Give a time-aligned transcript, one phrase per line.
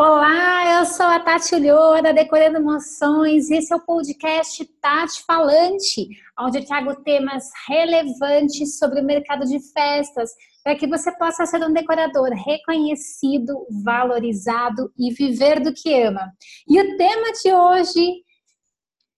[0.00, 5.24] Olá, eu sou a Tati Ulloa, da Decorando Emoções, e esse é o podcast Tati
[5.26, 6.06] Falante,
[6.38, 10.30] onde eu trago temas relevantes sobre o mercado de festas,
[10.62, 16.30] para que você possa ser um decorador reconhecido, valorizado e viver do que ama.
[16.68, 18.22] E o tema de hoje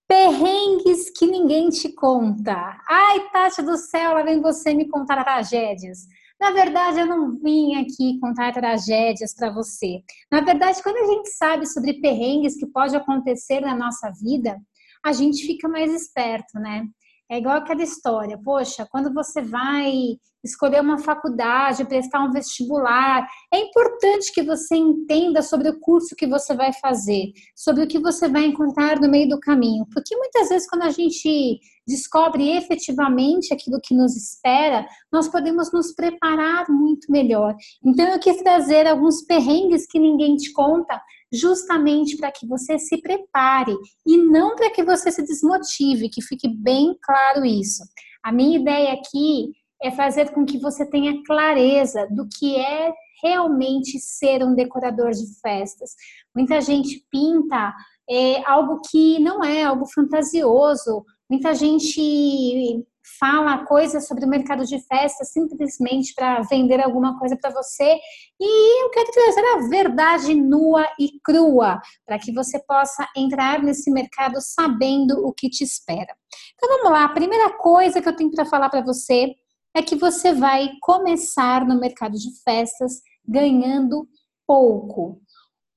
[0.07, 2.81] Perrengues que ninguém te conta.
[2.89, 5.99] Ai, Tati do céu, lá vem você me contar tragédias.
[6.41, 10.01] Na verdade, eu não vim aqui contar tragédias para você.
[10.31, 14.59] Na verdade, quando a gente sabe sobre perrengues que pode acontecer na nossa vida,
[15.05, 16.87] a gente fica mais esperto, né?
[17.29, 23.59] É igual aquela história, poxa, quando você vai escolher uma faculdade, prestar um vestibular, é
[23.59, 28.27] importante que você entenda sobre o curso que você vai fazer, sobre o que você
[28.27, 33.79] vai encontrar no meio do caminho, porque muitas vezes quando a gente descobre efetivamente aquilo
[33.81, 37.55] que nos espera, nós podemos nos preparar muito melhor.
[37.83, 43.01] Então eu quis trazer alguns perrengues que ninguém te conta justamente para que você se
[43.01, 47.83] prepare e não para que você se desmotive, que fique bem claro isso.
[48.23, 52.93] A minha ideia aqui é fazer com que você tenha clareza do que é
[53.23, 55.91] realmente ser um decorador de festas.
[56.35, 57.73] Muita gente pinta
[58.09, 61.05] é, algo que não é, algo fantasioso.
[61.29, 62.85] Muita gente
[63.19, 67.97] fala coisas sobre o mercado de festas simplesmente para vender alguma coisa para você.
[68.39, 73.91] E eu quero trazer a verdade nua e crua para que você possa entrar nesse
[73.91, 76.15] mercado sabendo o que te espera.
[76.55, 79.35] Então vamos lá, a primeira coisa que eu tenho para falar para você
[79.73, 84.07] é que você vai começar no mercado de festas ganhando
[84.45, 85.21] pouco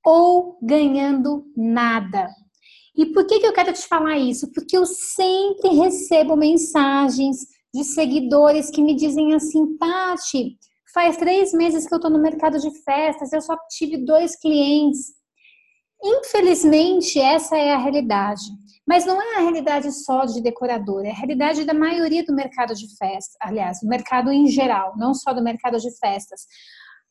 [0.05, 2.29] ou ganhando nada.
[2.95, 4.51] E por que, que eu quero te falar isso?
[4.53, 7.37] Porque eu sempre recebo mensagens
[7.73, 10.57] de seguidores que me dizem assim, Tati,
[10.93, 15.13] faz três meses que eu estou no mercado de festas, eu só tive dois clientes.
[16.03, 18.43] Infelizmente, essa é a realidade.
[18.87, 22.75] Mas não é a realidade só de decorador, é a realidade da maioria do mercado
[22.75, 26.41] de festas, aliás, do mercado em geral, não só do mercado de festas.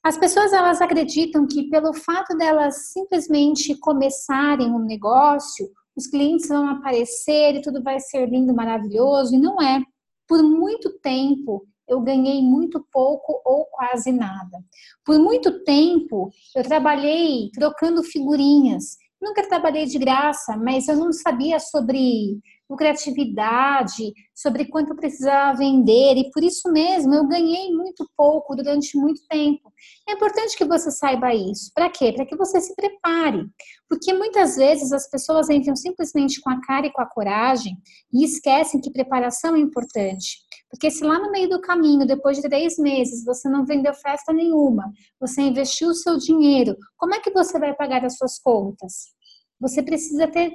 [0.04, 6.68] As pessoas elas acreditam que pelo fato delas simplesmente começarem um negócio, os clientes vão
[6.68, 9.82] aparecer e tudo vai ser lindo, maravilhoso, e não é.
[10.28, 14.58] Por muito tempo eu ganhei muito pouco ou quase nada.
[15.04, 18.96] Por muito tempo eu trabalhei trocando figurinhas.
[19.20, 26.16] Nunca trabalhei de graça, mas eu não sabia sobre lucratividade, sobre quanto eu precisava vender,
[26.16, 29.72] e por isso mesmo eu ganhei muito pouco durante muito tempo.
[30.08, 31.70] É importante que você saiba isso.
[31.74, 32.12] Para quê?
[32.12, 33.46] Para que você se prepare.
[33.88, 37.76] Porque muitas vezes as pessoas entram simplesmente com a cara e com a coragem
[38.12, 40.38] e esquecem que preparação é importante.
[40.70, 44.32] Porque se lá no meio do caminho, depois de três meses, você não vendeu festa
[44.32, 49.12] nenhuma, você investiu o seu dinheiro, como é que você vai pagar as suas contas?
[49.60, 50.52] Você precisa ter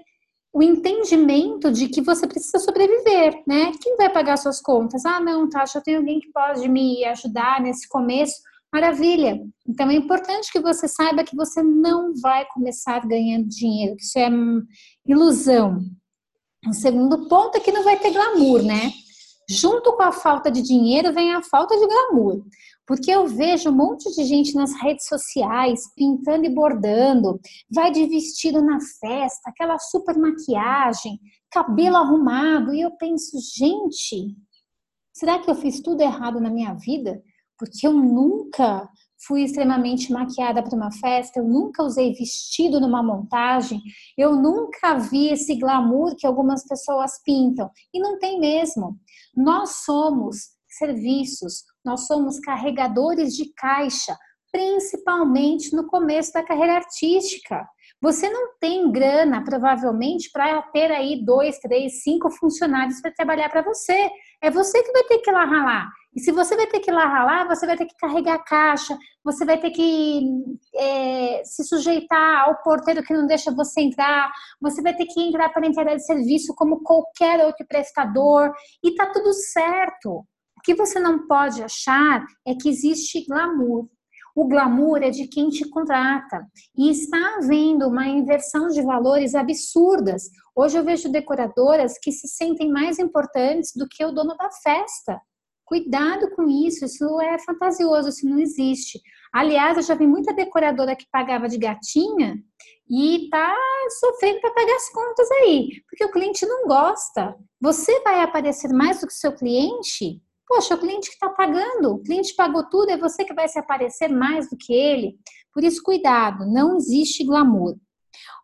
[0.52, 3.72] o entendimento de que você precisa sobreviver, né?
[3.82, 5.06] Quem vai pagar suas contas?
[5.06, 8.36] Ah, não, tá, eu tenho alguém que pode me ajudar nesse começo.
[8.72, 9.40] Maravilha.
[9.68, 14.20] Então é importante que você saiba que você não vai começar ganhando dinheiro, que isso
[14.20, 14.30] é
[15.06, 15.80] ilusão.
[16.68, 18.92] O segundo ponto é que não vai ter glamour, né?
[19.50, 22.46] Junto com a falta de dinheiro vem a falta de glamour.
[22.86, 27.40] Porque eu vejo um monte de gente nas redes sociais pintando e bordando,
[27.72, 31.20] vai de vestido na festa, aquela super maquiagem,
[31.52, 34.36] cabelo arrumado, e eu penso, gente,
[35.14, 37.22] será que eu fiz tudo errado na minha vida?
[37.58, 38.88] Porque eu nunca
[39.26, 43.82] fui extremamente maquiada para uma festa, eu nunca usei vestido numa montagem,
[44.18, 47.70] eu nunca vi esse glamour que algumas pessoas pintam.
[47.94, 48.98] E não tem mesmo.
[49.36, 54.18] Nós somos serviços, nós somos carregadores de caixa,
[54.52, 57.68] principalmente no começo da carreira artística.
[58.02, 63.62] Você não tem grana, provavelmente, para ter aí dois, três, cinco funcionários para trabalhar para
[63.62, 64.10] você.
[64.42, 65.90] É você que vai ter que ir lá ralar.
[66.16, 68.44] E se você vai ter que ir lá ralar, você vai ter que carregar a
[68.44, 70.22] caixa, você vai ter que
[70.76, 75.50] é, se sujeitar ao porteiro que não deixa você entrar, você vai ter que entrar
[75.50, 78.52] para a entrada de serviço como qualquer outro prestador,
[78.84, 80.26] e tá tudo certo.
[80.58, 83.88] O que você não pode achar é que existe glamour.
[84.36, 86.46] O glamour é de quem te contrata.
[86.78, 90.24] E está havendo uma inversão de valores absurdas.
[90.56, 95.22] Hoje eu vejo decoradoras que se sentem mais importantes do que o dono da festa.
[95.70, 99.00] Cuidado com isso, isso é fantasioso, isso não existe.
[99.32, 102.42] Aliás, eu já vi muita decoradora que pagava de gatinha
[102.90, 103.56] e tá
[104.00, 107.36] sofrendo para pagar as contas aí, porque o cliente não gosta.
[107.62, 110.20] Você vai aparecer mais do que o seu cliente?
[110.48, 113.60] Poxa, o cliente que está pagando, o cliente pagou tudo, é você que vai se
[113.60, 115.20] aparecer mais do que ele.
[115.54, 117.76] Por isso, cuidado, não existe glamour.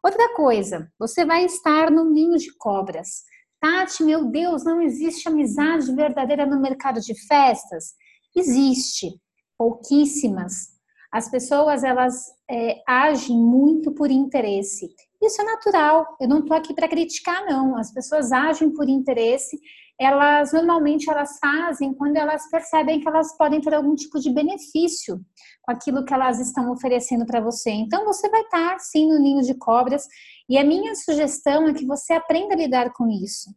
[0.04, 3.24] Outra coisa, você vai estar no ninho de cobras.
[3.66, 7.96] Tati, meu Deus, não existe amizade verdadeira no mercado de festas?
[8.36, 9.20] Existe,
[9.58, 10.68] pouquíssimas.
[11.12, 14.88] As pessoas elas é, agem muito por interesse.
[15.20, 16.06] Isso é natural.
[16.22, 17.76] Eu não estou aqui para criticar, não.
[17.76, 19.58] As pessoas agem por interesse.
[20.00, 25.20] Elas normalmente elas fazem quando elas percebem que elas podem ter algum tipo de benefício
[25.64, 27.72] com aquilo que elas estão oferecendo para você.
[27.72, 30.06] Então você vai estar sim no ninho de cobras.
[30.50, 33.50] E a minha sugestão é que você aprenda a lidar com isso.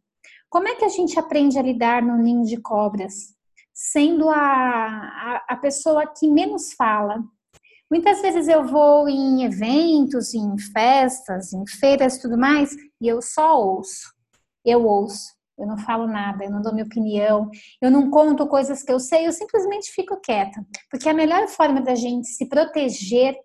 [0.49, 3.35] Como é que a gente aprende a lidar no ninho de cobras?
[3.75, 7.23] Sendo a, a, a pessoa que menos fala,
[7.91, 13.23] Muitas vezes eu vou em eventos, em festas, em feiras e tudo mais, e eu
[13.23, 14.13] só ouço.
[14.63, 15.39] Eu ouço.
[15.59, 17.51] Eu não falo nada, eu não dou minha opinião,
[17.83, 20.65] eu não conto coisas que eu sei, eu simplesmente fico quieta.
[20.89, 23.37] Porque a melhor forma da gente se proteger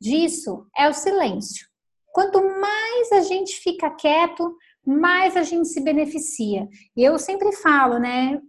[0.00, 1.66] disso é o silêncio.
[2.12, 4.56] Quanto mais a gente fica quieto,
[4.86, 6.66] mais a gente se beneficia.
[6.96, 8.40] Eu sempre falo, né,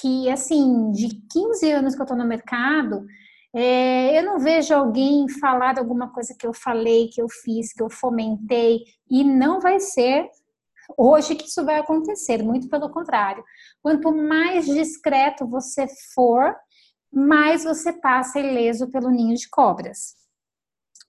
[0.00, 3.06] que assim, de 15 anos que eu tô no mercado,
[3.54, 7.82] é, eu não vejo alguém falar alguma coisa que eu falei, que eu fiz, que
[7.82, 10.28] eu fomentei, e não vai ser
[10.96, 13.42] hoje que isso vai acontecer, muito pelo contrário.
[13.82, 16.54] Quanto mais discreto você for,
[17.12, 20.14] mais você passa ileso pelo ninho de cobras.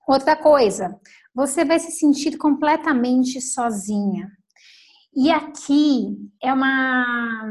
[0.07, 0.98] Outra coisa,
[1.36, 4.31] você vai se sentir completamente sozinha.
[5.13, 7.45] E aqui é uma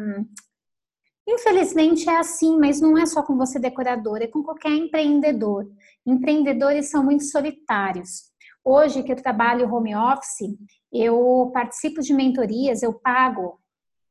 [1.28, 5.68] Infelizmente é assim, mas não é só com você decorador, é com qualquer empreendedor.
[6.06, 8.30] Empreendedores são muito solitários.
[8.64, 10.56] Hoje que eu trabalho home office,
[10.92, 13.60] eu participo de mentorias, eu pago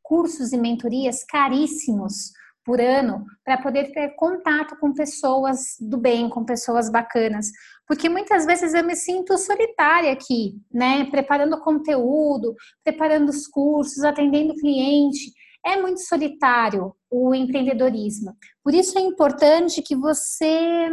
[0.03, 2.31] cursos e mentorias caríssimos
[2.65, 7.47] por ano para poder ter contato com pessoas do bem, com pessoas bacanas.
[7.87, 11.05] Porque muitas vezes eu me sinto solitária aqui, né?
[11.05, 15.31] Preparando conteúdo, preparando os cursos, atendendo cliente
[15.65, 18.35] é muito solitário o empreendedorismo.
[18.63, 20.89] Por isso é importante que você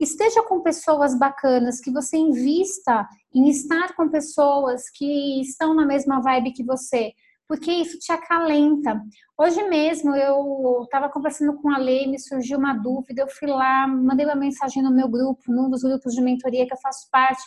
[0.00, 6.20] esteja com pessoas bacanas, que você invista em estar com pessoas que estão na mesma
[6.20, 7.12] vibe que você,
[7.50, 9.02] porque isso te acalenta.
[9.36, 13.88] Hoje mesmo eu estava conversando com a Lei, me surgiu uma dúvida, eu fui lá,
[13.88, 17.42] mandei uma mensagem no meu grupo, num dos grupos de mentoria que eu faço parte.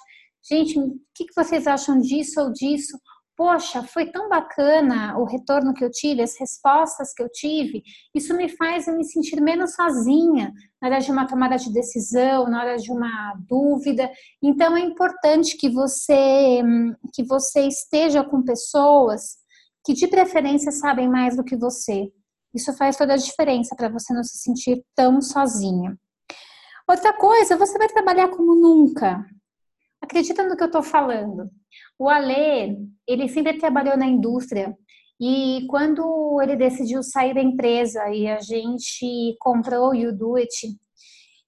[0.45, 2.97] Gente, o que vocês acham disso ou disso?
[3.35, 7.81] poxa, foi tão bacana o retorno que eu tive, as respostas que eu tive,
[8.13, 12.61] isso me faz me sentir menos sozinha na hora de uma tomada de decisão, na
[12.61, 14.09] hora de uma dúvida.
[14.41, 16.61] Então é importante que você
[17.13, 19.42] que você esteja com pessoas
[19.83, 22.11] que de preferência sabem mais do que você.
[22.53, 25.97] Isso faz toda a diferença para você não se sentir tão sozinha.
[26.87, 29.25] Outra coisa, você vai trabalhar como nunca.
[30.01, 31.49] Acredita no que eu estou falando.
[31.97, 32.77] O Alê,
[33.07, 34.75] ele sempre trabalhou na indústria
[35.19, 40.77] e quando ele decidiu sair da empresa e a gente comprou o You Do It,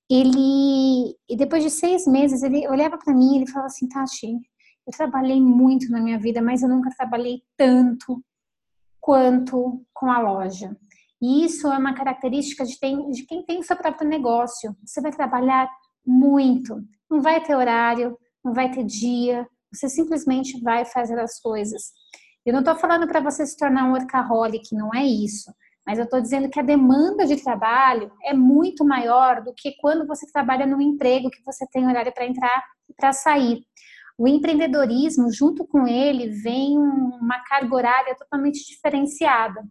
[0.10, 4.38] ele, depois de seis meses, ele olhava para mim e ele falava assim, Tati,
[4.86, 8.24] eu trabalhei muito na minha vida, mas eu nunca trabalhei tanto
[9.00, 10.76] quanto com a loja.
[11.22, 14.76] E isso é uma característica de, tem, de quem tem seu próprio negócio.
[14.86, 15.70] Você vai trabalhar
[16.06, 21.92] muito, não vai ter horário, não vai ter dia, você simplesmente vai fazer as coisas.
[22.46, 25.52] Eu não estou falando para você se tornar um workaholic, não é isso.
[25.86, 30.06] Mas eu estou dizendo que a demanda de trabalho é muito maior do que quando
[30.08, 33.64] você trabalha num emprego que você tem horário para entrar e para sair.
[34.18, 39.62] O empreendedorismo, junto com ele, vem uma carga horária totalmente diferenciada.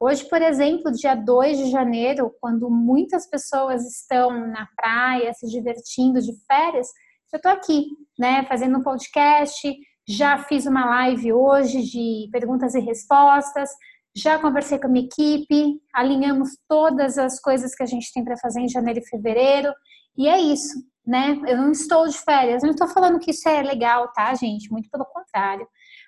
[0.00, 6.20] Hoje, por exemplo, dia 2 de janeiro, quando muitas pessoas estão na praia se divertindo
[6.20, 6.88] de férias,
[7.32, 7.86] eu estou aqui,
[8.18, 9.72] né, fazendo um podcast,
[10.06, 13.70] já fiz uma live hoje de perguntas e respostas,
[14.14, 18.36] já conversei com a minha equipe, alinhamos todas as coisas que a gente tem para
[18.36, 19.72] fazer em janeiro e fevereiro,
[20.16, 20.74] e é isso,
[21.06, 21.40] né?
[21.46, 24.70] Eu não estou de férias, não estou falando que isso é legal, tá, gente?
[24.70, 25.66] Muito pelo contrário.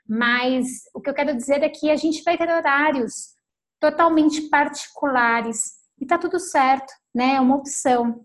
[0.09, 3.35] Mas o que eu quero dizer é que a gente vai ter horários
[3.81, 5.59] totalmente particulares
[6.01, 7.35] e tá tudo certo, né?
[7.35, 8.25] É uma opção.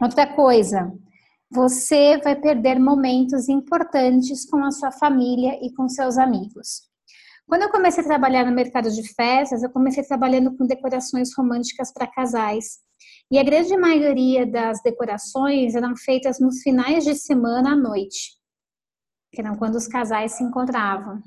[0.00, 0.92] Outra coisa,
[1.50, 6.88] você vai perder momentos importantes com a sua família e com seus amigos.
[7.46, 11.90] Quando eu comecei a trabalhar no mercado de festas, eu comecei trabalhando com decorações românticas
[11.90, 12.78] para casais.
[13.30, 18.32] E a grande maioria das decorações eram feitas nos finais de semana à noite,
[19.32, 21.20] que eram quando os casais se encontravam.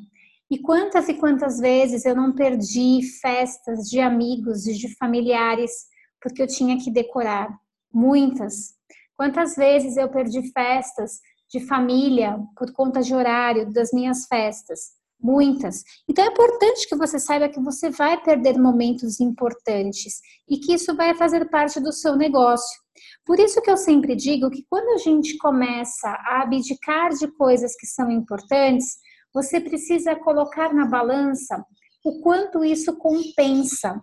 [0.49, 5.71] E quantas e quantas vezes eu não perdi festas de amigos e de familiares
[6.19, 7.55] porque eu tinha que decorar?
[7.93, 8.75] Muitas.
[9.15, 11.19] Quantas vezes eu perdi festas
[11.51, 15.00] de família por conta de horário das minhas festas?
[15.21, 15.83] Muitas.
[16.09, 20.95] Então é importante que você saiba que você vai perder momentos importantes e que isso
[20.95, 22.81] vai fazer parte do seu negócio.
[23.23, 27.75] Por isso que eu sempre digo que quando a gente começa a abdicar de coisas
[27.75, 28.97] que são importantes,
[29.31, 31.63] você precisa colocar na balança
[32.03, 34.01] o quanto isso compensa.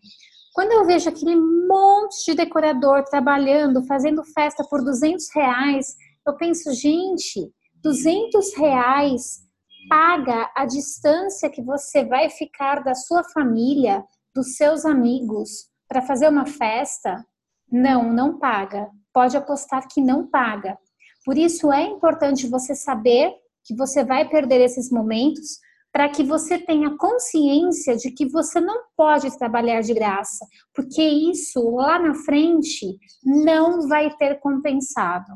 [0.55, 5.97] Quando eu vejo aquele monte de decorador trabalhando, fazendo festa por 200 reais,
[6.27, 9.48] eu penso, gente, 200 reais
[9.89, 14.05] paga a distância que você vai ficar da sua família,
[14.35, 17.25] dos seus amigos, para fazer uma festa?
[17.71, 18.89] Não, não paga.
[19.13, 20.79] Pode apostar que não paga.
[21.25, 25.59] Por isso é importante você saber que você vai perder esses momentos,
[25.93, 31.71] para que você tenha consciência de que você não pode trabalhar de graça, porque isso
[31.71, 35.33] lá na frente não vai ter compensado.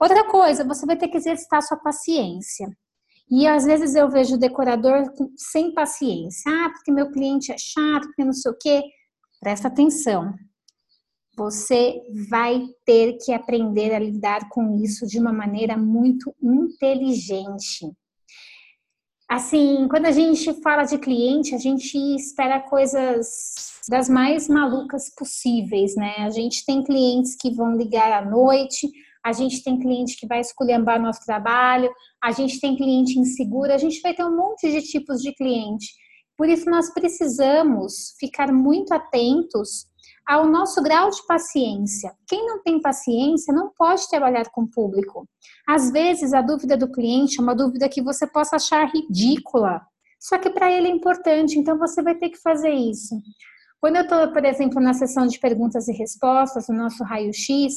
[0.00, 2.68] Outra coisa, você vai ter que exercitar sua paciência.
[3.30, 5.04] E às vezes eu vejo o decorador
[5.36, 6.50] sem paciência.
[6.50, 8.82] Ah, porque meu cliente é chato, porque não sei o quê.
[9.40, 10.34] Presta atenção.
[11.36, 17.92] Você vai ter que aprender a lidar com isso de uma maneira muito inteligente.
[19.28, 25.94] Assim, quando a gente fala de cliente, a gente espera coisas das mais malucas possíveis,
[25.94, 26.14] né?
[26.18, 28.90] A gente tem clientes que vão ligar à noite,
[29.24, 31.90] a gente tem cliente que vai esculhambar nosso trabalho,
[32.22, 35.86] a gente tem cliente inseguro, a gente vai ter um monte de tipos de cliente.
[36.36, 39.86] Por isso, nós precisamos ficar muito atentos
[40.26, 42.12] ao nosso grau de paciência.
[42.28, 45.26] Quem não tem paciência não pode trabalhar com o público.
[45.66, 49.80] Às vezes, a dúvida do cliente é uma dúvida que você possa achar ridícula,
[50.20, 53.16] só que para ele é importante, então você vai ter que fazer isso.
[53.80, 57.72] Quando eu estou, por exemplo, na sessão de perguntas e respostas, no nosso raio-x,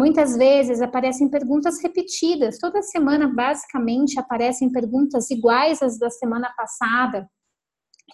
[0.00, 2.58] muitas vezes aparecem perguntas repetidas.
[2.58, 7.28] Toda semana, basicamente, aparecem perguntas iguais às da semana passada.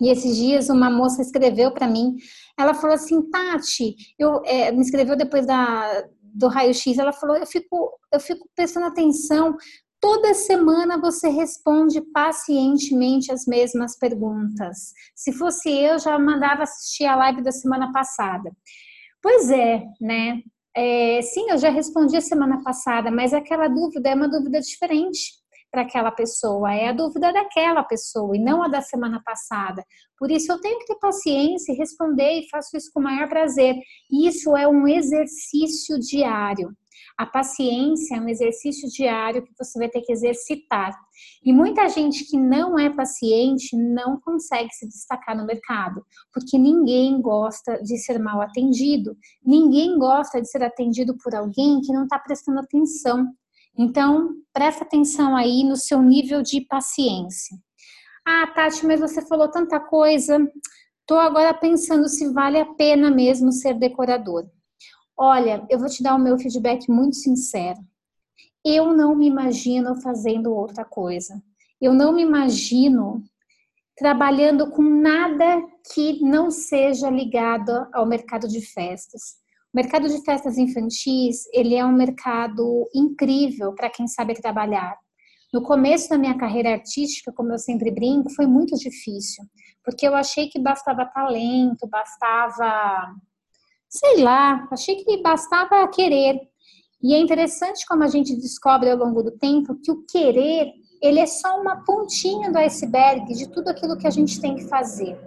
[0.00, 2.16] E esses dias uma moça escreveu para mim,
[2.58, 7.46] ela falou assim, Tati, eu é, me escreveu depois da, do raio-x, ela falou, eu
[7.46, 9.56] fico, eu fico prestando atenção,
[10.00, 14.92] toda semana você responde pacientemente as mesmas perguntas.
[15.14, 18.50] Se fosse eu, já mandava assistir a live da semana passada.
[19.22, 20.42] Pois é, né?
[20.76, 25.32] É, sim, eu já respondi a semana passada, mas aquela dúvida é uma dúvida diferente
[25.70, 29.82] para aquela pessoa, é a dúvida daquela pessoa e não a da semana passada.
[30.18, 33.26] Por isso eu tenho que ter paciência e responder e faço isso com o maior
[33.26, 33.74] prazer.
[34.12, 36.70] Isso é um exercício diário.
[37.16, 40.96] A paciência é um exercício diário que você vai ter que exercitar.
[41.44, 47.20] E muita gente que não é paciente não consegue se destacar no mercado, porque ninguém
[47.20, 52.18] gosta de ser mal atendido, ninguém gosta de ser atendido por alguém que não está
[52.18, 53.26] prestando atenção.
[53.78, 57.56] Então, presta atenção aí no seu nível de paciência.
[58.26, 60.38] Ah, Tati, mas você falou tanta coisa.
[61.00, 64.50] Estou agora pensando se vale a pena mesmo ser decorador.
[65.18, 67.78] Olha, eu vou te dar o meu feedback muito sincero.
[68.64, 71.42] Eu não me imagino fazendo outra coisa.
[71.80, 73.22] Eu não me imagino
[73.96, 79.36] trabalhando com nada que não seja ligado ao mercado de festas.
[79.72, 84.96] O mercado de festas infantis, ele é um mercado incrível para quem sabe trabalhar.
[85.52, 89.44] No começo da minha carreira artística, como eu sempre brinco, foi muito difícil,
[89.82, 93.14] porque eu achei que bastava talento, bastava,
[93.88, 96.40] sei lá, achei que bastava querer.
[97.02, 101.20] E é interessante como a gente descobre ao longo do tempo que o querer, ele
[101.20, 105.18] é só uma pontinha do iceberg de tudo aquilo que a gente tem que fazer.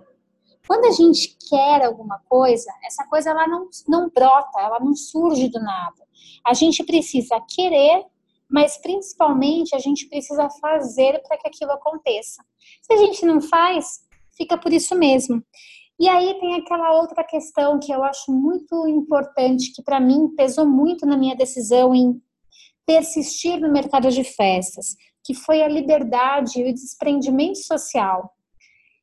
[0.67, 5.49] Quando a gente quer alguma coisa, essa coisa ela não, não brota, ela não surge
[5.49, 6.07] do nada.
[6.45, 8.05] A gente precisa querer,
[8.49, 12.43] mas principalmente a gente precisa fazer para que aquilo aconteça.
[12.81, 14.01] Se a gente não faz,
[14.35, 15.43] fica por isso mesmo.
[15.99, 20.65] E aí tem aquela outra questão que eu acho muito importante, que para mim pesou
[20.65, 22.21] muito na minha decisão em
[22.85, 28.33] persistir no mercado de festas, que foi a liberdade e o desprendimento social.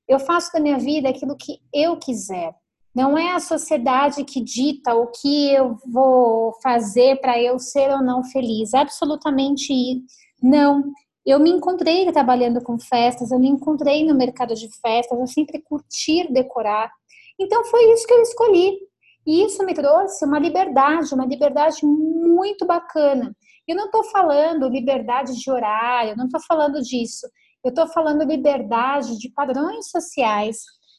[0.09, 2.55] Eu faço da minha vida aquilo que eu quiser.
[2.95, 8.03] Não é a sociedade que dita o que eu vou fazer para eu ser ou
[8.03, 8.73] não feliz.
[8.73, 10.03] Absolutamente
[10.43, 10.83] não.
[11.27, 15.61] Eu me encontrei trabalhando com festas, eu me encontrei no mercado de festas, eu sempre
[15.61, 16.91] curti decorar.
[17.39, 18.79] Então foi isso que eu escolhi.
[19.27, 23.37] E isso me trouxe uma liberdade, uma liberdade muito bacana.
[23.67, 27.27] Eu não estou falando liberdade de horário, não estou falando disso.
[27.65, 30.59] Eu estou falando liberdade de padrões sociais,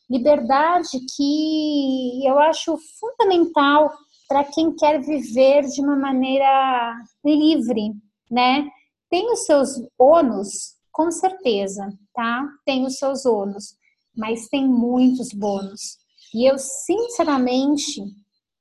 [0.10, 3.90] liberdade que eu acho fundamental
[4.28, 6.94] para quem quer viver de uma maneira
[7.24, 7.94] livre,
[8.30, 8.68] né?
[9.10, 12.46] Tem os seus ônus, com certeza, tá?
[12.66, 13.76] Tem os seus ônus,
[14.16, 15.98] mas tem muitos bônus.
[16.34, 18.02] E eu, sinceramente,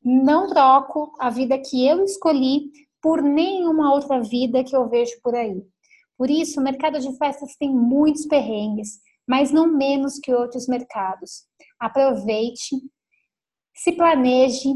[0.05, 2.71] não troco a vida que eu escolhi
[3.03, 5.63] por nenhuma outra vida que eu vejo por aí.
[6.17, 11.45] Por isso, o mercado de festas tem muitos perrengues, mas não menos que outros mercados.
[11.79, 12.77] Aproveite,
[13.75, 14.69] se planeje,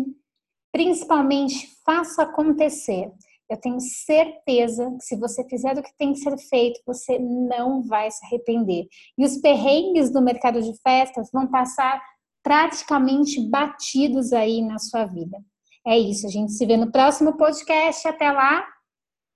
[0.73, 3.11] principalmente faça acontecer.
[3.51, 7.83] Eu tenho certeza que se você fizer o que tem que ser feito, você não
[7.83, 8.87] vai se arrepender.
[9.19, 12.01] E os perrengues do mercado de festas vão passar
[12.45, 15.37] praticamente batidos aí na sua vida.
[15.87, 18.07] É isso, a gente se vê no próximo podcast.
[18.07, 18.65] Até lá!